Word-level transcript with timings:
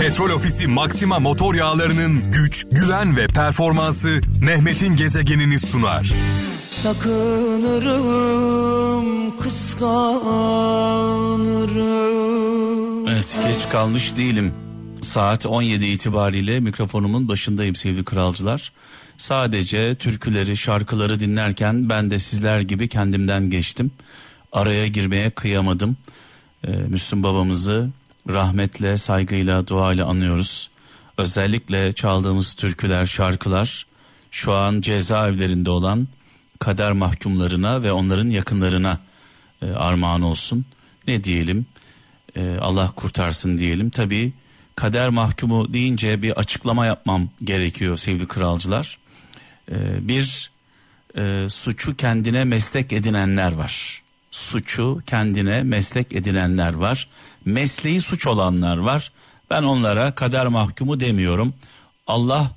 Petrol 0.00 0.30
Ofisi 0.30 0.66
Maxima 0.66 1.18
motor 1.18 1.54
yağlarının 1.54 2.32
güç, 2.32 2.66
güven 2.72 3.16
ve 3.16 3.26
performansı 3.26 4.20
Mehmet'in 4.40 4.96
gezegenini 4.96 5.58
sunar. 5.58 6.12
Sakınırım, 6.76 8.06
kıskanırım. 9.38 10.16
Evet 13.08 13.38
geç 13.48 13.68
kalmış 13.68 14.16
değilim. 14.16 14.54
Saat 15.02 15.46
17 15.46 15.86
itibariyle 15.86 16.60
mikrofonumun 16.60 17.28
başındayım 17.28 17.74
sevgili 17.74 18.04
kralcılar. 18.04 18.72
Sadece 19.16 19.94
türküleri, 19.94 20.56
şarkıları 20.56 21.20
dinlerken 21.20 21.88
ben 21.88 22.10
de 22.10 22.18
sizler 22.18 22.60
gibi 22.60 22.88
kendimden 22.88 23.50
geçtim. 23.50 23.90
Araya 24.52 24.86
girmeye 24.86 25.30
kıyamadım. 25.30 25.96
Ee, 26.64 26.70
Müslüm 26.70 27.22
babamızı 27.22 27.90
rahmetle, 28.28 28.98
saygıyla, 28.98 29.66
duayla 29.66 30.06
anıyoruz. 30.06 30.70
Özellikle 31.18 31.92
çaldığımız 31.92 32.54
türküler, 32.54 33.06
şarkılar 33.06 33.86
şu 34.30 34.52
an 34.52 34.80
cezaevlerinde 34.80 35.70
olan 35.70 36.08
kader 36.58 36.92
mahkumlarına 36.92 37.82
ve 37.82 37.92
onların 37.92 38.28
yakınlarına 38.28 38.98
e, 39.62 39.66
armağan 39.66 40.22
olsun. 40.22 40.64
Ne 41.06 41.24
diyelim? 41.24 41.66
E, 42.36 42.56
Allah 42.60 42.92
kurtarsın 42.96 43.58
diyelim. 43.58 43.90
Tabii 43.90 44.32
kader 44.76 45.08
mahkumu 45.08 45.72
deyince 45.72 46.22
bir 46.22 46.30
açıklama 46.30 46.86
yapmam 46.86 47.28
gerekiyor 47.44 47.96
sevgili 47.96 48.28
kralcılar. 48.28 48.98
E, 49.70 50.08
bir 50.08 50.50
e, 51.16 51.48
suçu 51.48 51.96
kendine 51.96 52.44
meslek 52.44 52.92
edinenler 52.92 53.52
var. 53.52 54.02
Suçu 54.36 55.02
kendine 55.06 55.62
meslek 55.62 56.12
edinenler 56.12 56.74
var. 56.74 57.08
Mesleği 57.44 58.00
suç 58.00 58.26
olanlar 58.26 58.76
var. 58.76 59.12
Ben 59.50 59.62
onlara 59.62 60.14
kader 60.14 60.46
mahkumu 60.46 61.00
demiyorum. 61.00 61.54
Allah 62.06 62.50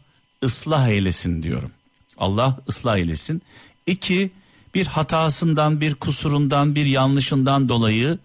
ıslah 0.44 0.88
eylesin 0.88 1.44
diyorum. 1.44 1.72
Allah 2.18 2.58
ıslah 2.70 2.98
eylesin. 2.98 3.42
İki, 3.88 4.32
bir 4.76 4.88
hatasından, 4.88 5.82
bir 5.82 5.96
kusurundan, 5.96 6.76
bir 6.76 6.86
yanlışından 6.86 7.70
dolayı 7.70 8.18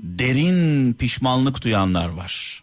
derin 0.00 0.92
pişmanlık 0.92 1.62
duyanlar 1.64 2.08
var. 2.08 2.62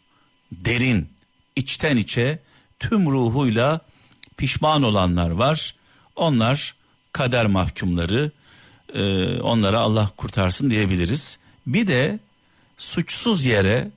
Derin, 0.51 1.09
içten 1.55 1.97
içe, 1.97 2.39
tüm 2.79 3.11
ruhuyla 3.11 3.81
pişman 4.37 4.83
olanlar 4.83 5.29
var. 5.29 5.75
Onlar 6.15 6.75
kader 7.11 7.45
mahkumları, 7.45 8.31
e, 8.97 9.41
onlara 9.41 9.79
Allah 9.79 10.11
kurtarsın 10.17 10.69
diyebiliriz. 10.69 11.39
Bir 11.67 11.87
de 11.87 12.19
suçsuz 12.77 13.45
yere 13.45 13.91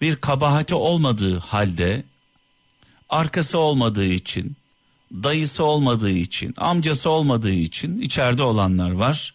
bir 0.00 0.16
kabahati 0.16 0.74
olmadığı 0.74 1.38
halde 1.38 2.04
arkası 3.08 3.58
olmadığı 3.58 4.06
için 4.06 4.56
dayısı 5.12 5.64
olmadığı 5.64 6.10
için 6.10 6.54
amcası 6.56 7.10
olmadığı 7.10 7.52
için 7.52 7.96
içeride 7.96 8.42
olanlar 8.42 8.92
var. 8.92 9.34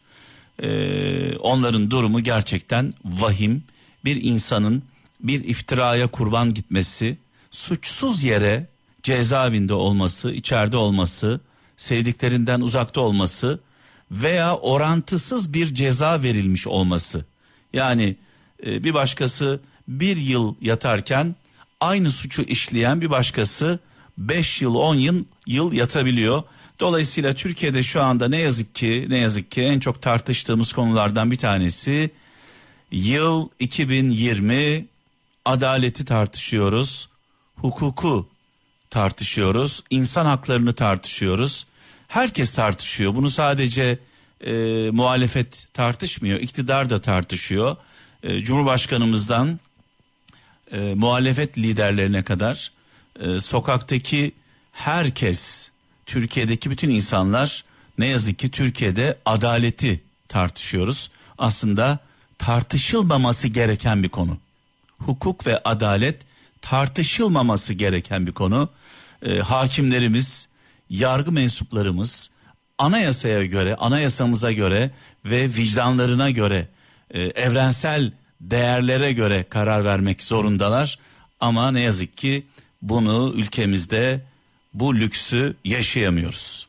Ee, 0.64 1.38
onların 1.38 1.92
durumu 1.92 2.24
gerçekten 2.24 2.94
vahim. 3.06 3.64
Bir 4.06 4.24
insanın 4.24 4.84
bir 5.20 5.44
iftiraya 5.44 6.08
kurban 6.08 6.54
gitmesi, 6.54 7.18
suçsuz 7.52 8.24
yere 8.24 8.68
cezaevinde 9.04 9.74
olması, 9.74 10.32
içeride 10.32 10.78
olması, 10.78 11.40
sevdiklerinden 11.78 12.62
uzakta 12.62 13.02
olması 13.02 13.60
veya 14.12 14.58
orantısız 14.58 15.54
bir 15.54 15.74
ceza 15.74 16.24
verilmiş 16.24 16.68
olması. 16.68 17.26
Yani 17.74 18.16
e, 18.66 18.84
bir 18.84 18.94
başkası 18.94 19.60
bir 19.88 20.18
yıl 20.18 20.56
yatarken 20.62 21.36
aynı 21.80 22.12
suçu 22.12 22.42
işleyen 22.42 23.02
bir 23.02 23.10
başkası 23.10 23.80
5 24.18 24.62
yıl 24.62 24.76
10 24.76 24.96
yıl, 24.96 25.24
yıl 25.48 25.74
yatabiliyor. 25.74 26.44
Dolayısıyla 26.80 27.34
Türkiye'de 27.34 27.84
şu 27.84 28.04
anda 28.04 28.28
ne 28.28 28.38
yazık 28.38 28.76
ki 28.76 29.06
ne 29.10 29.18
yazık 29.18 29.52
ki 29.52 29.62
en 29.62 29.80
çok 29.80 30.02
tartıştığımız 30.02 30.74
konulardan 30.74 31.32
bir 31.32 31.38
tanesi 31.38 32.12
yıl 32.92 33.50
2020 33.60 34.86
adaleti 35.46 36.06
tartışıyoruz. 36.06 37.10
Hukuku 37.56 38.30
tartışıyoruz. 38.90 39.84
insan 39.90 40.26
haklarını 40.26 40.74
tartışıyoruz. 40.74 41.66
Herkes 42.08 42.54
tartışıyor. 42.54 43.16
Bunu 43.16 43.30
sadece 43.30 44.00
e, 44.42 44.54
muhalefet 44.92 45.68
tartışmıyor. 45.74 46.40
iktidar 46.40 46.90
da 46.90 47.02
tartışıyor. 47.02 47.76
E, 48.24 48.40
Cumhurbaşkanımızdan 48.40 49.60
e, 50.72 50.78
muhalefet 50.78 51.58
liderlerine 51.58 52.24
kadar 52.24 52.72
e, 53.20 53.40
sokaktaki 53.40 54.32
herkes 54.72 55.72
Türkiye'deki 56.06 56.72
bütün 56.72 56.90
insanlar 56.90 57.64
ne 57.98 58.08
yazık 58.08 58.40
ki 58.40 58.52
Türkiye'de 58.52 59.18
adaleti 59.26 60.04
tartışıyoruz. 60.28 61.12
Aslında 61.38 62.00
tartışılmaması 62.38 63.48
gereken 63.48 64.04
bir 64.04 64.10
konu. 64.10 64.38
Hukuk 65.00 65.48
ve 65.48 65.62
adalet 65.64 66.22
tartışılmaması 66.62 67.74
gereken 67.74 68.28
bir 68.28 68.32
konu. 68.32 68.70
E, 69.26 69.40
hakimlerimiz, 69.40 70.50
yargı 70.90 71.32
mensuplarımız 71.32 72.30
anayasaya 72.78 73.46
göre, 73.46 73.76
anayasamıza 73.76 74.52
göre 74.52 74.92
ve 75.26 75.44
vicdanlarına 75.44 76.30
göre, 76.30 76.68
e, 77.12 77.22
evrensel 77.22 78.12
değerlere 78.42 79.12
göre 79.12 79.46
karar 79.50 79.86
vermek 79.86 80.24
zorundalar. 80.24 81.00
Ama 81.40 81.72
ne 81.72 81.82
yazık 81.82 82.18
ki 82.18 82.46
bunu 82.82 83.34
ülkemizde 83.36 84.22
bu 84.74 84.96
lüksü 84.96 85.56
yaşayamıyoruz. 85.66 86.68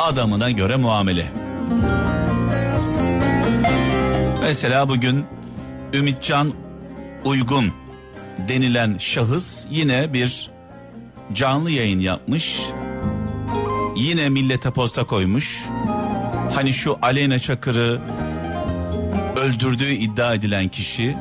Adamına 0.00 0.50
göre 0.50 0.76
muamele. 0.76 1.32
Mesela 4.42 4.88
bugün 4.88 5.24
Ümitcan 5.92 6.52
Uygun 7.24 7.72
denilen 8.48 8.96
şahıs 8.98 9.66
yine 9.70 10.12
bir 10.12 10.50
canlı 11.32 11.70
yayın 11.70 12.00
yapmış. 12.00 12.60
Yine 13.96 14.28
millete 14.28 14.70
posta 14.70 15.04
koymuş. 15.04 15.64
Hani 16.54 16.72
şu 16.72 16.98
Aleyna 17.02 17.38
Çakır'ı 17.38 18.00
öldürdüğü 19.36 19.92
iddia 19.92 20.34
edilen 20.34 20.68
kişi 20.68 21.16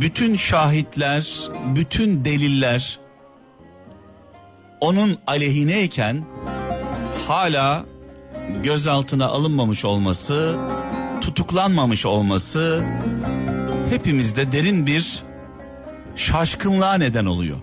bütün 0.00 0.36
şahitler, 0.36 1.48
bütün 1.74 2.24
deliller 2.24 2.98
onun 4.80 5.16
aleyhineyken 5.26 6.24
hala 7.28 7.84
gözaltına 8.62 9.26
alınmamış 9.26 9.84
olması, 9.84 10.56
tutuklanmamış 11.20 12.06
olması 12.06 12.84
hepimizde 13.90 14.52
derin 14.52 14.86
bir 14.86 15.22
şaşkınlığa 16.16 16.94
neden 16.94 17.26
oluyor. 17.26 17.56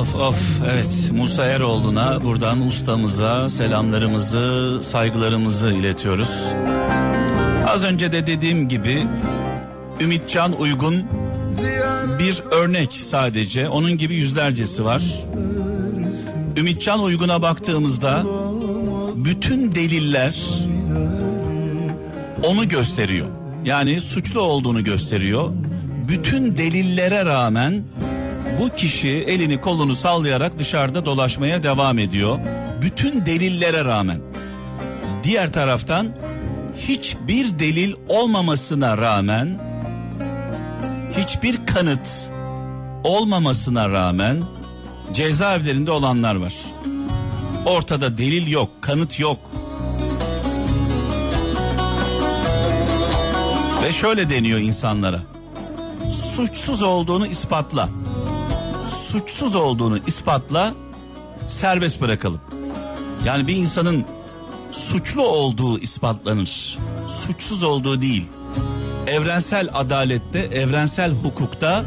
Of 0.00 0.14
of 0.14 0.36
evet 0.72 1.10
Musa 1.12 1.44
Eroğlu'na 1.44 2.24
buradan 2.24 2.60
ustamıza 2.60 3.50
selamlarımızı 3.50 4.78
saygılarımızı 4.82 5.72
iletiyoruz. 5.72 6.30
Az 7.68 7.84
önce 7.84 8.12
de 8.12 8.26
dediğim 8.26 8.68
gibi 8.68 9.02
Ümitcan 10.00 10.60
Uygun 10.60 11.04
bir 12.18 12.42
örnek 12.50 12.92
sadece 12.92 13.68
onun 13.68 13.98
gibi 13.98 14.14
yüzlercesi 14.14 14.84
var. 14.84 15.02
Ümitcan 16.56 17.00
Uygun'a 17.00 17.42
baktığımızda 17.42 18.24
bütün 19.16 19.72
deliller 19.72 20.38
onu 22.44 22.68
gösteriyor. 22.68 23.28
Yani 23.64 24.00
suçlu 24.00 24.40
olduğunu 24.40 24.84
gösteriyor. 24.84 25.50
Bütün 26.08 26.56
delillere 26.56 27.24
rağmen 27.24 27.82
bu 28.58 28.68
kişi 28.76 29.08
elini 29.08 29.60
kolunu 29.60 29.94
sallayarak 29.94 30.58
dışarıda 30.58 31.04
dolaşmaya 31.04 31.62
devam 31.62 31.98
ediyor. 31.98 32.38
Bütün 32.82 33.26
delillere 33.26 33.84
rağmen. 33.84 34.20
Diğer 35.22 35.52
taraftan 35.52 36.08
hiçbir 36.88 37.58
delil 37.58 37.94
olmamasına 38.08 38.98
rağmen 38.98 39.60
hiçbir 41.18 41.66
kanıt 41.66 42.30
olmamasına 43.04 43.90
rağmen 43.90 44.42
cezaevlerinde 45.12 45.90
olanlar 45.90 46.34
var. 46.34 46.54
Ortada 47.66 48.18
delil 48.18 48.46
yok, 48.46 48.70
kanıt 48.80 49.20
yok. 49.20 49.38
Ve 53.82 53.92
şöyle 53.92 54.30
deniyor 54.30 54.58
insanlara. 54.58 55.20
Suçsuz 56.36 56.82
olduğunu 56.82 57.26
ispatla 57.26 57.88
suçsuz 59.12 59.54
olduğunu 59.54 59.98
ispatla 60.06 60.74
serbest 61.48 62.00
bırakalım. 62.00 62.40
Yani 63.24 63.46
bir 63.46 63.56
insanın 63.56 64.04
suçlu 64.72 65.26
olduğu 65.26 65.78
ispatlanır. 65.78 66.78
Suçsuz 67.08 67.62
olduğu 67.62 68.02
değil. 68.02 68.26
Evrensel 69.06 69.68
adalette, 69.74 70.38
evrensel 70.38 71.12
hukukta 71.12 71.84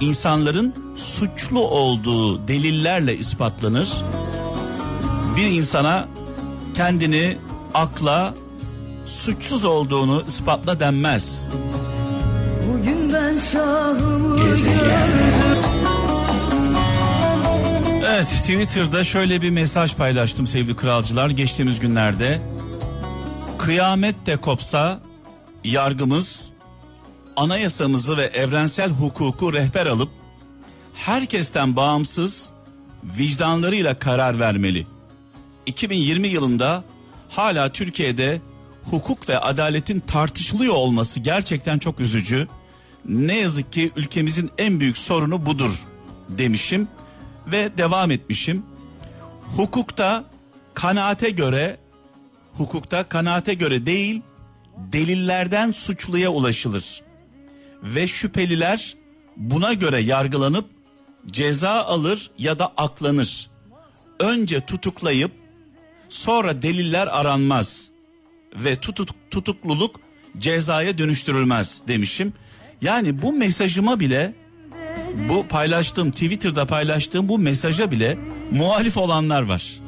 insanların 0.00 0.74
suçlu 0.96 1.60
olduğu 1.60 2.48
delillerle 2.48 3.16
ispatlanır. 3.16 3.92
Bir 5.36 5.46
insana 5.46 6.08
kendini 6.74 7.36
akla 7.74 8.34
suçsuz 9.06 9.64
olduğunu 9.64 10.22
ispatla 10.28 10.80
denmez. 10.80 11.48
Bugün 12.68 13.12
ben 13.14 13.38
şahımı 13.38 14.38
Evet 18.22 18.32
Twitter'da 18.32 19.04
şöyle 19.04 19.42
bir 19.42 19.50
mesaj 19.50 19.94
paylaştım 19.94 20.46
sevgili 20.46 20.76
kralcılar 20.76 21.30
geçtiğimiz 21.30 21.80
günlerde. 21.80 22.40
Kıyamet 23.58 24.26
de 24.26 24.36
kopsa 24.36 25.00
yargımız 25.64 26.50
anayasamızı 27.36 28.16
ve 28.16 28.24
evrensel 28.24 28.90
hukuku 28.90 29.52
rehber 29.52 29.86
alıp 29.86 30.08
herkesten 30.94 31.76
bağımsız 31.76 32.50
vicdanlarıyla 33.04 33.98
karar 33.98 34.40
vermeli. 34.40 34.86
2020 35.66 36.28
yılında 36.28 36.84
hala 37.28 37.72
Türkiye'de 37.72 38.40
hukuk 38.90 39.28
ve 39.28 39.38
adaletin 39.38 40.00
tartışılıyor 40.00 40.74
olması 40.74 41.20
gerçekten 41.20 41.78
çok 41.78 42.00
üzücü. 42.00 42.48
Ne 43.08 43.38
yazık 43.38 43.72
ki 43.72 43.92
ülkemizin 43.96 44.50
en 44.58 44.80
büyük 44.80 44.98
sorunu 44.98 45.46
budur 45.46 45.84
demişim 46.28 46.88
ve 47.46 47.78
devam 47.78 48.10
etmişim. 48.10 48.62
Hukukta 49.56 50.24
kanaate 50.74 51.30
göre 51.30 51.76
hukukta 52.52 53.08
kanaate 53.08 53.54
göre 53.54 53.86
değil 53.86 54.22
delillerden 54.76 55.70
suçluya 55.70 56.30
ulaşılır. 56.30 57.02
Ve 57.82 58.08
şüpheliler 58.08 58.94
buna 59.36 59.72
göre 59.72 60.02
yargılanıp 60.02 60.70
ceza 61.30 61.70
alır 61.70 62.30
ya 62.38 62.58
da 62.58 62.72
aklanır. 62.76 63.50
Önce 64.20 64.66
tutuklayıp 64.66 65.32
sonra 66.08 66.62
deliller 66.62 67.20
aranmaz 67.20 67.88
ve 68.56 68.76
tutuk, 68.76 69.08
tutukluluk 69.30 70.00
cezaya 70.38 70.98
dönüştürülmez 70.98 71.82
demişim. 71.88 72.32
Yani 72.82 73.22
bu 73.22 73.32
mesajıma 73.32 74.00
bile 74.00 74.34
bu 75.28 75.46
paylaştığım 75.46 76.10
Twitter'da 76.10 76.66
paylaştığım 76.66 77.28
bu 77.28 77.38
mesaja 77.38 77.90
bile 77.90 78.18
muhalif 78.50 78.96
olanlar 78.96 79.42
var. 79.42 79.80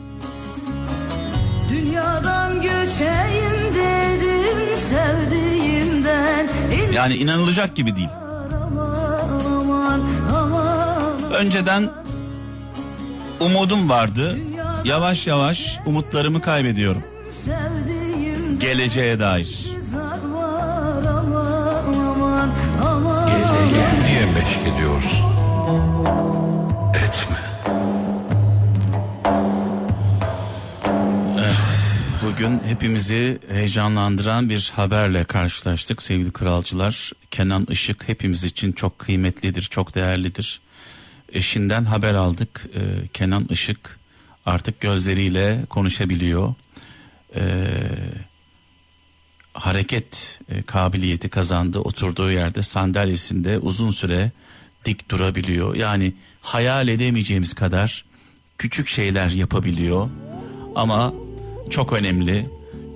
Dünyadan 1.70 2.54
göçeyim 2.54 3.74
dedim 3.74 4.76
sevdiğimden. 4.90 6.48
Yani 6.94 7.14
inanılacak 7.14 7.76
gibi 7.76 7.96
değil. 7.96 8.08
Önceden 11.34 11.90
umudum 13.40 13.88
vardı. 13.88 14.38
Yavaş 14.84 15.26
yavaş 15.26 15.78
umutlarımı 15.86 16.40
kaybediyorum. 16.42 17.02
Geleceğe 18.60 19.18
dair. 19.18 19.73
Niye 23.64 24.26
meşk 24.26 24.60
ediyorsun? 24.74 25.24
Etme. 26.94 27.38
Evet, 31.38 31.56
bugün 32.24 32.60
hepimizi 32.66 33.38
heyecanlandıran 33.48 34.48
bir 34.50 34.72
haberle 34.76 35.24
karşılaştık 35.24 36.02
sevgili 36.02 36.32
kralcılar. 36.32 37.12
Kenan 37.30 37.66
Işık 37.70 38.08
hepimiz 38.08 38.44
için 38.44 38.72
çok 38.72 38.98
kıymetlidir, 38.98 39.62
çok 39.62 39.94
değerlidir. 39.94 40.60
Eşinden 41.32 41.84
haber 41.84 42.14
aldık. 42.14 42.66
Ee, 42.74 43.06
Kenan 43.12 43.44
Işık 43.50 43.98
artık 44.46 44.80
gözleriyle 44.80 45.58
konuşabiliyor. 45.70 46.54
Ee, 47.36 47.40
hareket 49.54 50.40
e, 50.48 50.62
kabiliyeti 50.62 51.28
kazandı. 51.28 51.78
Oturduğu 51.78 52.30
yerde 52.30 52.62
sandalyesinde 52.62 53.58
uzun 53.58 53.90
süre 53.90 54.30
dik 54.84 55.10
durabiliyor. 55.10 55.74
Yani 55.74 56.12
hayal 56.40 56.88
edemeyeceğimiz 56.88 57.54
kadar 57.54 58.04
küçük 58.58 58.88
şeyler 58.88 59.28
yapabiliyor. 59.30 60.08
Ama 60.74 61.12
çok 61.70 61.92
önemli 61.92 62.46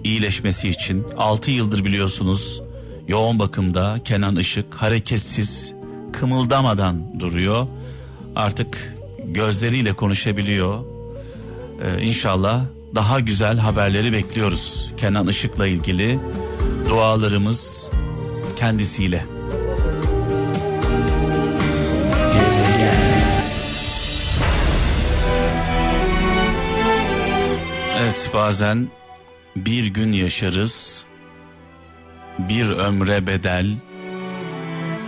iyileşmesi 0.04 0.68
için 0.68 1.06
6 1.16 1.50
yıldır 1.50 1.84
biliyorsunuz 1.84 2.62
yoğun 3.08 3.38
bakımda 3.38 4.00
Kenan 4.04 4.36
Işık 4.36 4.74
hareketsiz 4.74 5.72
kımıldamadan 6.12 7.20
duruyor. 7.20 7.66
Artık 8.36 8.96
gözleriyle 9.24 9.92
konuşabiliyor. 9.92 10.84
Ee, 11.82 12.02
inşallah 12.02 12.64
daha 12.94 13.20
güzel 13.20 13.58
haberleri 13.58 14.12
bekliyoruz 14.12 14.90
Kenan 14.96 15.26
Işık'la 15.26 15.66
ilgili 15.66 16.18
dualarımız 16.88 17.90
kendisiyle. 18.56 19.24
Evet 28.00 28.30
bazen 28.34 28.88
bir 29.56 29.86
gün 29.86 30.12
yaşarız, 30.12 31.04
bir 32.38 32.68
ömre 32.68 33.26
bedel, 33.26 33.76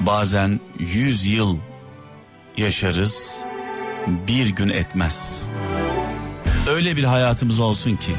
bazen 0.00 0.60
yüz 0.78 1.26
yıl 1.26 1.56
yaşarız, 2.56 3.44
bir 4.06 4.46
gün 4.46 4.68
etmez. 4.68 5.46
Öyle 6.68 6.96
bir 6.96 7.04
hayatımız 7.04 7.60
olsun 7.60 7.96
ki 7.96 8.12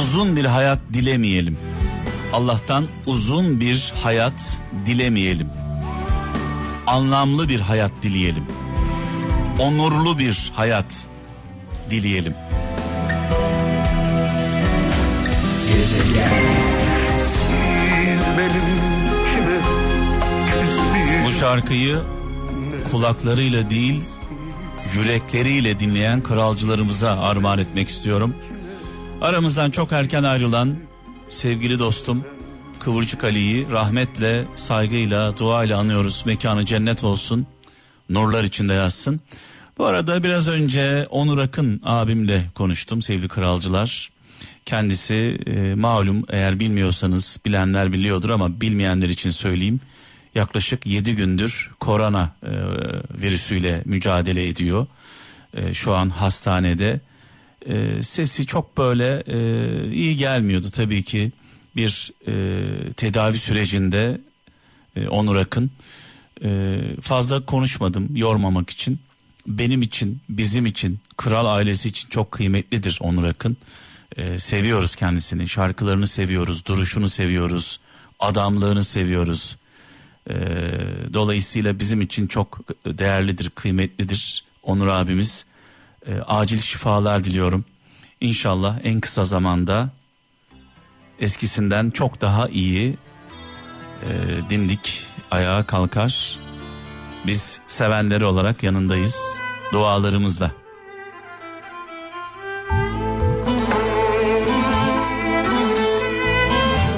uzun 0.00 0.36
bir 0.36 0.44
hayat 0.44 0.78
dilemeyelim. 0.92 1.58
Allah'tan 2.34 2.86
uzun 3.06 3.60
bir 3.60 3.92
hayat 4.02 4.60
dilemeyelim. 4.86 5.48
Anlamlı 6.86 7.48
bir 7.48 7.60
hayat 7.60 7.90
dileyelim. 8.02 8.44
Onurlu 9.58 10.18
bir 10.18 10.52
hayat 10.54 11.06
dileyelim. 11.90 12.34
Bu 21.26 21.30
şarkıyı 21.30 21.98
kulaklarıyla 22.90 23.70
değil 23.70 24.02
yürekleriyle 24.94 25.80
dinleyen 25.80 26.22
kralcılarımıza 26.22 27.20
armağan 27.20 27.58
etmek 27.58 27.88
istiyorum. 27.88 28.34
Aramızdan 29.20 29.70
çok 29.70 29.92
erken 29.92 30.22
ayrılan 30.22 30.76
sevgili 31.34 31.78
dostum 31.78 32.24
Kıvırcık 32.80 33.24
Ali'yi 33.24 33.70
rahmetle, 33.70 34.44
saygıyla, 34.56 35.38
duayla 35.38 35.78
anıyoruz. 35.78 36.22
Mekanı 36.26 36.64
cennet 36.64 37.04
olsun. 37.04 37.46
Nurlar 38.10 38.44
içinde 38.44 38.72
yazsın. 38.72 39.20
Bu 39.78 39.84
arada 39.84 40.22
biraz 40.22 40.48
önce 40.48 41.06
Onur 41.10 41.38
Akın 41.38 41.80
abimle 41.84 42.44
konuştum 42.54 43.02
sevgili 43.02 43.28
kralcılar. 43.28 44.10
Kendisi 44.66 45.38
e, 45.46 45.74
malum 45.74 46.24
eğer 46.28 46.60
bilmiyorsanız 46.60 47.40
bilenler 47.46 47.92
biliyordur 47.92 48.30
ama 48.30 48.60
bilmeyenler 48.60 49.08
için 49.08 49.30
söyleyeyim. 49.30 49.80
Yaklaşık 50.34 50.86
7 50.86 51.16
gündür 51.16 51.70
korona 51.80 52.32
e, 52.42 52.52
virüsüyle 53.22 53.82
mücadele 53.84 54.48
ediyor. 54.48 54.86
E, 55.54 55.74
şu 55.74 55.94
an 55.94 56.08
hastanede 56.08 57.00
e, 57.66 58.02
sesi 58.02 58.46
çok 58.46 58.78
böyle 58.78 59.22
e, 59.26 59.90
iyi 59.92 60.16
gelmiyordu 60.16 60.70
tabii 60.70 61.02
ki 61.02 61.32
bir 61.76 62.12
e, 62.26 62.92
tedavi 62.92 63.38
sürecinde 63.38 64.20
e, 64.96 65.08
Onur 65.08 65.36
Akın. 65.36 65.70
E, 66.44 66.80
fazla 67.00 67.46
konuşmadım 67.46 68.16
yormamak 68.16 68.70
için. 68.70 68.98
Benim 69.46 69.82
için 69.82 70.20
bizim 70.28 70.66
için 70.66 70.98
kral 71.16 71.46
ailesi 71.46 71.88
için 71.88 72.08
çok 72.08 72.32
kıymetlidir 72.32 72.98
Onur 73.00 73.24
Akın. 73.24 73.56
E, 74.16 74.38
seviyoruz 74.38 74.96
kendisini 74.96 75.48
şarkılarını 75.48 76.06
seviyoruz 76.06 76.66
duruşunu 76.66 77.08
seviyoruz 77.08 77.80
adamlığını 78.20 78.84
seviyoruz. 78.84 79.56
E, 80.30 80.34
dolayısıyla 81.12 81.78
bizim 81.78 82.00
için 82.00 82.26
çok 82.26 82.60
değerlidir 82.86 83.50
kıymetlidir 83.50 84.44
Onur 84.62 84.86
abimiz 84.86 85.46
e, 86.06 86.20
acil 86.20 86.58
şifalar 86.58 87.24
diliyorum. 87.24 87.64
İnşallah 88.20 88.78
en 88.84 89.00
kısa 89.00 89.24
zamanda 89.24 89.88
eskisinden 91.20 91.90
çok 91.90 92.20
daha 92.20 92.48
iyi 92.48 92.98
e, 94.02 94.10
dimdik 94.50 95.02
ayağa 95.30 95.66
kalkar. 95.66 96.38
Biz 97.26 97.60
sevenleri 97.66 98.24
olarak 98.24 98.62
yanındayız 98.62 99.40
dualarımızla. 99.72 100.50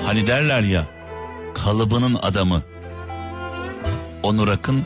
Hani 0.06 0.26
derler 0.26 0.60
ya 0.60 0.84
kalıbının 1.54 2.14
adamı. 2.22 2.62
Onur 4.22 4.48
Akın 4.48 4.84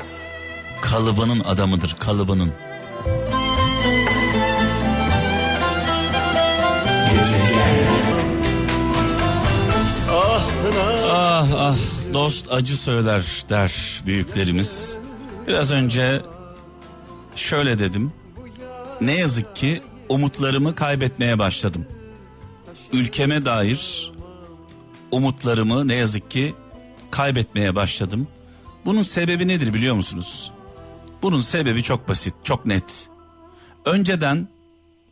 kalıbının 0.80 1.40
adamıdır 1.40 1.96
kalıbının. 1.98 2.52
Ah 11.12 11.46
ah 11.56 11.76
dost 12.12 12.52
acı 12.52 12.76
söyler 12.76 13.44
der 13.48 14.02
büyüklerimiz. 14.06 14.96
Biraz 15.48 15.70
önce 15.70 16.22
şöyle 17.34 17.78
dedim. 17.78 18.12
Ne 19.00 19.12
yazık 19.12 19.56
ki 19.56 19.82
umutlarımı 20.08 20.74
kaybetmeye 20.74 21.38
başladım. 21.38 21.86
Ülkeme 22.92 23.44
dair 23.44 24.12
umutlarımı 25.12 25.88
ne 25.88 25.94
yazık 25.94 26.30
ki 26.30 26.54
kaybetmeye 27.10 27.74
başladım. 27.74 28.28
Bunun 28.84 29.02
sebebi 29.02 29.48
nedir 29.48 29.74
biliyor 29.74 29.94
musunuz? 29.94 30.52
Bunun 31.22 31.40
sebebi 31.40 31.82
çok 31.82 32.08
basit, 32.08 32.34
çok 32.44 32.66
net. 32.66 33.08
Önceden 33.84 34.48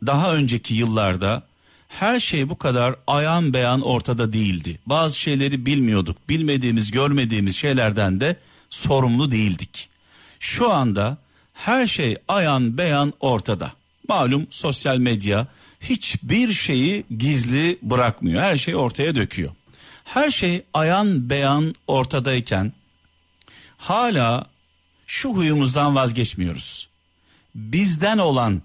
daha 0.05 0.33
önceki 0.33 0.73
yıllarda 0.73 1.48
her 1.89 2.19
şey 2.19 2.49
bu 2.49 2.57
kadar 2.57 2.95
ayan 3.07 3.53
beyan 3.53 3.81
ortada 3.81 4.33
değildi. 4.33 4.79
Bazı 4.85 5.19
şeyleri 5.19 5.65
bilmiyorduk. 5.65 6.29
Bilmediğimiz, 6.29 6.91
görmediğimiz 6.91 7.55
şeylerden 7.55 8.21
de 8.21 8.35
sorumlu 8.69 9.31
değildik. 9.31 9.89
Şu 10.39 10.71
anda 10.71 11.17
her 11.53 11.87
şey 11.87 12.15
ayan 12.27 12.77
beyan 12.77 13.13
ortada. 13.19 13.71
Malum 14.07 14.47
sosyal 14.49 14.97
medya 14.97 15.47
hiçbir 15.81 16.53
şeyi 16.53 17.05
gizli 17.17 17.79
bırakmıyor. 17.81 18.41
Her 18.41 18.57
şeyi 18.57 18.77
ortaya 18.77 19.15
döküyor. 19.15 19.51
Her 20.03 20.29
şey 20.29 20.63
ayan 20.73 21.29
beyan 21.29 21.75
ortadayken 21.87 22.73
hala 23.77 24.45
şu 25.07 25.29
huyumuzdan 25.29 25.95
vazgeçmiyoruz. 25.95 26.89
Bizden 27.55 28.17
olan, 28.17 28.61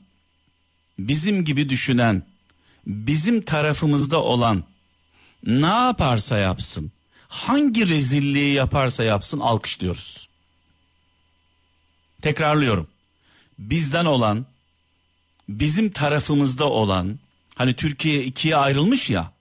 bizim 0.98 1.44
gibi 1.44 1.68
düşünen, 1.68 2.22
bizim 2.86 3.42
tarafımızda 3.42 4.22
olan 4.22 4.64
ne 5.46 5.66
yaparsa 5.66 6.38
yapsın, 6.38 6.92
hangi 7.28 7.88
rezilliği 7.88 8.54
yaparsa 8.54 9.04
yapsın 9.04 9.40
alkışlıyoruz. 9.40 10.28
Tekrarlıyorum. 12.22 12.88
Bizden 13.58 14.04
olan, 14.04 14.46
bizim 15.48 15.90
tarafımızda 15.90 16.70
olan, 16.70 17.18
hani 17.54 17.76
Türkiye 17.76 18.24
ikiye 18.24 18.56
ayrılmış 18.56 19.10
ya, 19.10 19.32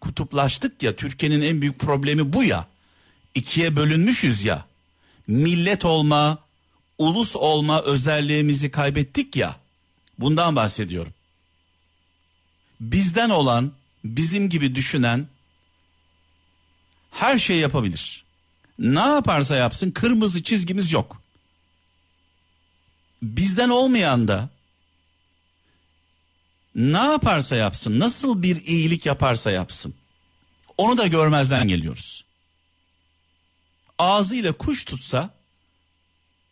kutuplaştık 0.00 0.82
ya, 0.82 0.96
Türkiye'nin 0.96 1.42
en 1.42 1.60
büyük 1.60 1.78
problemi 1.78 2.32
bu 2.32 2.44
ya. 2.44 2.66
İkiye 3.34 3.76
bölünmüşüz 3.76 4.44
ya. 4.44 4.66
Millet 5.26 5.84
olma, 5.84 6.38
ulus 6.98 7.36
olma 7.36 7.82
özelliğimizi 7.82 8.70
kaybettik 8.70 9.36
ya. 9.36 9.56
Bundan 10.18 10.56
bahsediyorum 10.56 11.12
bizden 12.80 13.30
olan, 13.30 13.72
bizim 14.04 14.48
gibi 14.48 14.74
düşünen 14.74 15.26
her 17.10 17.38
şey 17.38 17.58
yapabilir. 17.58 18.24
Ne 18.78 19.00
yaparsa 19.00 19.56
yapsın 19.56 19.90
kırmızı 19.90 20.42
çizgimiz 20.42 20.92
yok. 20.92 21.22
Bizden 23.22 23.68
olmayan 23.68 24.28
da 24.28 24.48
ne 26.74 26.98
yaparsa 26.98 27.56
yapsın, 27.56 28.00
nasıl 28.00 28.42
bir 28.42 28.64
iyilik 28.64 29.06
yaparsa 29.06 29.50
yapsın. 29.50 29.94
Onu 30.78 30.98
da 30.98 31.06
görmezden 31.06 31.68
geliyoruz. 31.68 32.24
Ağzıyla 33.98 34.52
kuş 34.52 34.84
tutsa 34.84 35.30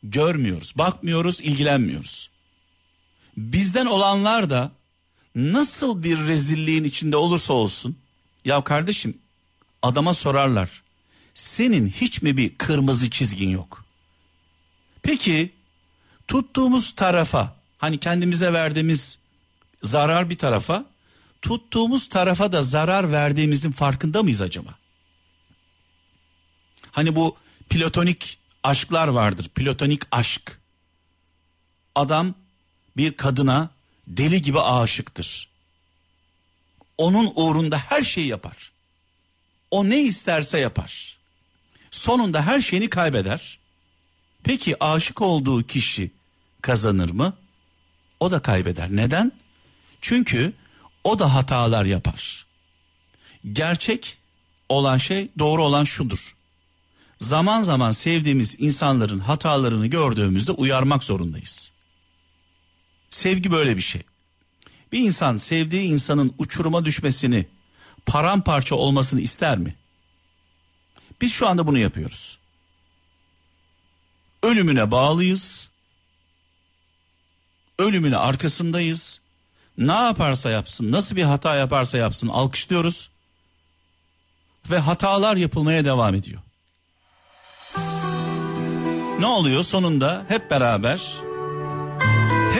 görmüyoruz, 0.03 0.73
bakmıyoruz, 0.79 1.41
ilgilenmiyoruz. 1.41 2.31
Bizden 3.37 3.87
olanlar 3.87 4.51
da 4.51 4.73
nasıl 5.35 6.03
bir 6.03 6.19
rezilliğin 6.19 6.85
içinde 6.85 7.17
olursa 7.17 7.53
olsun 7.53 7.97
ya 8.45 8.65
kardeşim 8.65 9.19
adama 9.83 10.15
sorarlar. 10.15 10.83
Senin 11.35 11.89
hiç 11.89 12.23
mi 12.23 12.37
bir 12.37 12.59
kırmızı 12.59 13.11
çizgin 13.11 13.49
yok? 13.49 13.85
Peki 15.03 15.53
tuttuğumuz 16.29 16.93
tarafa 16.93 17.57
hani 17.79 18.01
kendimize 18.01 18.53
verdiğimiz 18.53 19.19
zarar 19.83 20.31
bir 20.31 20.39
tarafa 20.39 20.85
tuttuğumuz 21.43 22.09
tarafa 22.09 22.53
da 22.53 22.63
zarar 22.63 23.13
verdiğimizin 23.13 23.71
farkında 23.71 24.23
mıyız 24.23 24.43
acaba? 24.43 24.75
Hani 26.91 27.17
bu 27.17 27.37
platonik 27.71 28.39
aşklar 28.63 29.09
vardır. 29.09 29.49
Platonik 29.49 30.03
aşk. 30.11 30.59
Adam 31.95 32.35
bir 32.97 33.13
kadına 33.13 33.71
deli 34.07 34.43
gibi 34.43 34.61
aşıktır. 34.61 35.49
Onun 36.99 37.33
uğrunda 37.35 37.79
her 37.79 38.03
şeyi 38.03 38.27
yapar. 38.27 38.73
O 39.71 39.91
ne 39.91 40.03
isterse 40.03 40.59
yapar. 40.59 41.17
Sonunda 41.91 42.47
her 42.47 42.61
şeyini 42.61 42.91
kaybeder. 42.91 43.59
Peki 44.45 44.85
aşık 44.85 45.23
olduğu 45.23 45.63
kişi 45.63 46.11
kazanır 46.63 47.11
mı? 47.11 47.37
O 48.21 48.31
da 48.31 48.43
kaybeder. 48.43 48.97
Neden? 48.97 49.33
Çünkü 50.01 50.53
o 51.05 51.19
da 51.19 51.35
hatalar 51.35 51.85
yapar. 51.85 52.47
Gerçek 53.53 54.19
olan 54.69 54.99
şey 54.99 55.29
doğru 55.39 55.65
olan 55.65 55.85
şudur. 55.85 56.37
Zaman 57.19 57.63
zaman 57.63 57.93
sevdiğimiz 57.93 58.57
insanların 58.59 59.21
hatalarını 59.21 59.87
gördüğümüzde 59.87 60.53
uyarmak 60.53 61.05
zorundayız. 61.05 61.72
Sevgi 63.13 63.51
böyle 63.53 63.77
bir 63.77 63.83
şey. 63.83 64.03
Bir 64.93 64.99
insan 64.99 65.37
sevdiği 65.37 65.83
insanın 65.83 66.35
uçuruma 66.39 66.85
düşmesini, 66.85 67.47
paramparça 68.07 68.75
olmasını 68.75 69.21
ister 69.21 69.59
mi? 69.59 69.77
Biz 71.21 71.33
şu 71.33 71.49
anda 71.49 71.67
bunu 71.67 71.79
yapıyoruz. 71.79 72.39
Ölümüne 74.43 74.91
bağlıyız. 74.91 75.71
Ölümüne 77.79 78.17
arkasındayız. 78.17 79.21
Ne 79.79 79.93
yaparsa 79.93 80.51
yapsın, 80.51 80.93
nasıl 80.93 81.17
bir 81.17 81.23
hata 81.23 81.55
yaparsa 81.55 81.99
yapsın 81.99 82.29
alkışlıyoruz. 82.29 83.11
Ve 84.71 84.79
hatalar 84.79 85.37
yapılmaya 85.37 85.85
devam 85.85 86.15
ediyor. 86.15 86.41
Ne 89.19 89.27
oluyor 89.27 89.65
sonunda 89.65 90.25
hep 90.29 90.51
beraber 90.51 91.13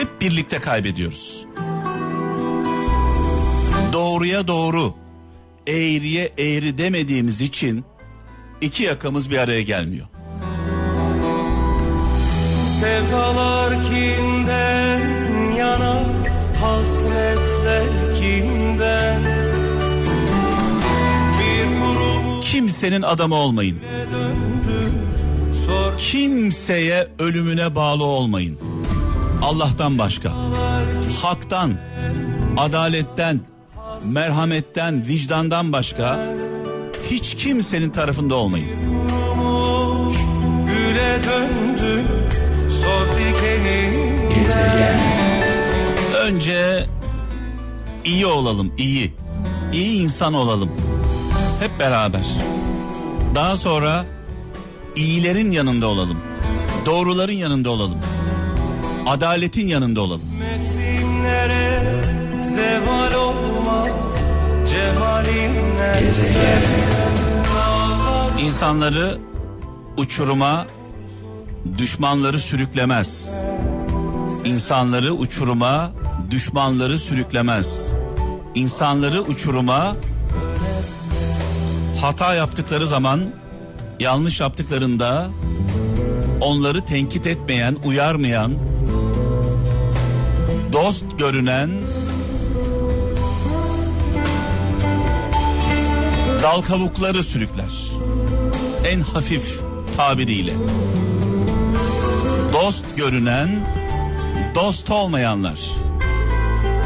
hep 0.03 0.21
birlikte 0.21 0.59
kaybediyoruz. 0.59 1.45
Doğruya 3.93 4.47
doğru, 4.47 4.93
eğriye 5.67 6.31
eğri 6.37 6.77
demediğimiz 6.77 7.41
için 7.41 7.85
iki 8.61 8.83
yakamız 8.83 9.31
bir 9.31 9.37
araya 9.37 9.61
gelmiyor. 9.61 10.07
Sevdalar 12.79 13.73
kimden 13.83 14.99
yana 15.57 16.03
hasretler 16.61 17.83
kimden 18.21 19.43
Kimsenin 22.41 23.01
adamı 23.01 23.35
olmayın. 23.35 23.79
Kimseye 25.97 27.07
ölümüne 27.19 27.75
bağlı 27.75 28.03
olmayın. 28.03 28.57
Allah'tan 29.43 29.97
başka. 29.97 30.31
Haktan, 31.21 31.73
adaletten, 32.57 33.39
merhametten, 34.03 35.07
vicdandan 35.07 35.73
başka 35.73 36.35
hiç 37.09 37.35
kimsenin 37.35 37.89
tarafında 37.89 38.35
olmayın. 38.35 38.67
dikenin 43.17 43.93
Önce 46.19 46.85
iyi 48.05 48.25
olalım, 48.25 48.73
iyi. 48.77 49.13
İyi 49.73 50.01
insan 50.03 50.33
olalım. 50.33 50.69
Hep 51.59 51.79
beraber. 51.79 52.25
Daha 53.35 53.57
sonra 53.57 54.05
iyilerin 54.95 55.51
yanında 55.51 55.87
olalım. 55.87 56.17
Doğruların 56.85 57.33
yanında 57.33 57.69
olalım. 57.69 57.97
Adaletin 59.07 59.67
yanında 59.67 60.01
olalım. 60.01 60.21
Mevsimlere 60.39 62.03
zeval 62.39 63.13
olmaz 63.13 64.15
cemalinle 64.69 66.01
İnsanları 68.41 69.17
uçuruma, 69.97 70.67
düşmanları 71.77 72.39
sürüklemez. 72.39 73.41
İnsanları 74.45 75.13
uçuruma, 75.13 75.91
düşmanları 76.31 76.99
sürüklemez. 76.99 77.93
İnsanları 78.55 79.21
uçuruma, 79.21 79.95
hata 82.01 82.33
yaptıkları 82.35 82.87
zaman 82.87 83.21
yanlış 83.99 84.39
yaptıklarında 84.39 85.29
onları 86.41 86.85
tenkit 86.85 87.27
etmeyen, 87.27 87.75
uyarmayan, 87.85 88.51
dost 90.73 91.03
görünen 91.17 91.69
dal 96.43 96.61
kavukları 96.61 97.23
sürükler. 97.23 97.71
En 98.91 98.99
hafif 98.99 99.59
tabiriyle. 99.97 100.53
Dost 102.53 102.85
görünen, 102.97 103.59
dost 104.55 104.91
olmayanlar. 104.91 105.59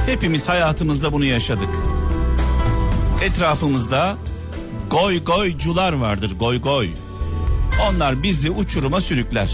Hepimiz 0.06 0.50
hayatımızda 0.50 1.13
bunu 1.13 1.25
yaşadık. 1.25 1.70
Etrafımızda 3.24 4.17
goy 4.89 5.24
goycular 5.24 5.94
vardır 5.94 6.36
goy 6.39 6.62
goy. 6.62 6.89
Onlar 7.89 8.24
bizi 8.24 8.51
uçuruma 8.51 9.01
sürükler. 9.01 9.51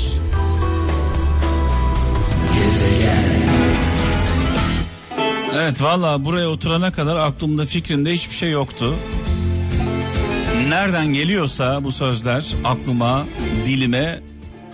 Evet 5.55 5.81
valla 5.81 6.25
buraya 6.25 6.47
oturana 6.49 6.91
kadar 6.91 7.15
aklımda 7.15 7.65
fikrinde 7.65 8.13
hiçbir 8.13 8.35
şey 8.35 8.51
yoktu. 8.51 8.95
Nereden 10.67 11.05
geliyorsa 11.05 11.83
bu 11.83 11.91
sözler 11.91 12.45
aklıma, 12.63 13.25
dilime 13.65 14.19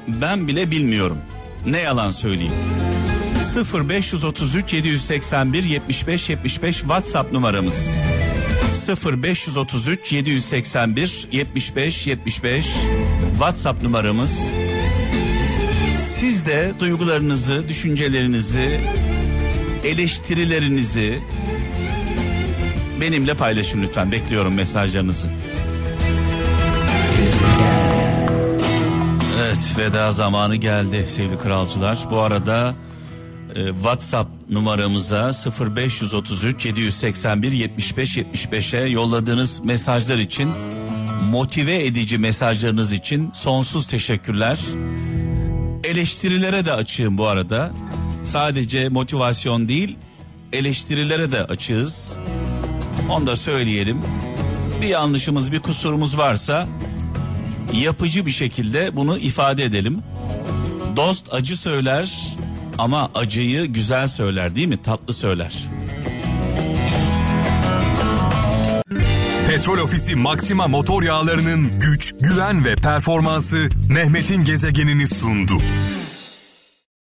ben 0.08 0.48
bile 0.48 0.72
bilmiyorum. 0.72 1.18
Ne 1.66 1.80
yalan 1.80 2.12
söyleyeyim. 2.12 2.54
0533 3.74 4.74
781 4.74 5.64
75 5.64 6.30
75 6.30 6.78
WhatsApp 6.78 7.34
numaramız. 7.34 8.00
0533 9.06 10.12
781 10.12 11.28
75 11.32 12.08
75 12.08 12.66
WhatsApp 13.32 13.84
numaramız. 13.84 14.40
Siz 16.20 16.46
de 16.46 16.74
duygularınızı, 16.80 17.70
düşüncelerinizi, 17.70 18.80
eleştirilerinizi 19.84 21.20
benimle 23.02 23.34
paylaşın 23.34 23.82
lütfen. 23.82 24.12
Bekliyorum 24.12 24.54
mesajlarınızı. 24.54 25.30
Evet 29.40 29.78
veda 29.78 30.12
zamanı 30.12 30.56
geldi 30.56 31.06
sevgili 31.08 31.38
kralcılar. 31.38 31.98
Bu 32.12 32.20
arada 32.20 32.74
e, 33.56 33.68
WhatsApp 33.68 34.30
numaramıza 34.50 35.32
0533 35.76 36.66
781 36.66 37.52
75 37.52 38.18
75'e 38.18 38.90
yolladığınız 38.90 39.66
mesajlar 39.66 40.18
için 40.18 40.50
motive 41.32 41.86
edici 41.86 42.18
mesajlarınız 42.18 42.94
için 42.94 43.32
sonsuz 43.34 43.88
teşekkürler. 43.88 44.60
Eleştirilere 45.84 46.66
de 46.66 46.74
açığım 46.74 47.18
bu 47.18 47.28
arada. 47.28 47.72
Sadece 48.24 48.90
motivasyon 48.90 49.68
değil 49.68 49.98
eleştirilere 50.54 51.32
de 51.32 51.44
açığız. 51.44 52.18
Onu 53.10 53.28
da 53.28 53.36
söyleyelim. 53.36 54.02
Bir 54.82 54.88
yanlışımız 54.88 55.52
bir 55.52 55.60
kusurumuz 55.60 56.18
varsa 56.18 56.68
yapıcı 57.74 58.26
bir 58.26 58.32
şekilde 58.32 58.96
bunu 58.96 59.18
ifade 59.18 59.64
edelim. 59.64 60.00
Dost 60.96 61.34
acı 61.34 61.58
söyler 61.58 62.38
ama 62.78 63.10
acıyı 63.16 63.66
güzel 63.66 64.08
söyler 64.08 64.56
değil 64.56 64.68
mi? 64.68 64.78
Tatlı 64.78 65.14
söyler. 65.14 65.54
Petrol 69.50 69.78
Ofisi 69.78 70.16
Maxima 70.16 70.68
motor 70.68 71.04
yağlarının 71.04 71.80
güç, 71.80 72.14
güven 72.22 72.66
ve 72.66 72.76
performansı 72.76 73.70
Mehmet'in 73.90 74.44
gezegenini 74.44 75.08
sundu. 75.08 75.58